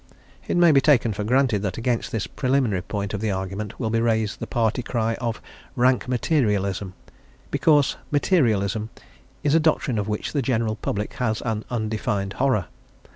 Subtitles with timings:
[0.47, 3.91] It may be taken for granted that against this preliminary point of the argument will
[3.91, 5.39] be raised the party cry of
[5.75, 6.95] "rank materialism,"
[7.51, 8.89] because "materialism"
[9.43, 12.65] is a doctrine of which the general public has an undefined horror.